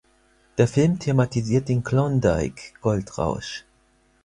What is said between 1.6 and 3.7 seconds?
den Klondike-Goldrausch.